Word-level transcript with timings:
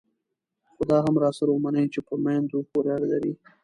خو 0.75 0.81
دا 0.91 0.97
هم 1.05 1.15
راسره 1.23 1.51
ومنئ 1.53 1.85
چې 1.93 1.99
په 2.07 2.13
میندو 2.23 2.59
پورې 2.71 2.89
اړه 2.95 3.07
لري. 3.13 3.33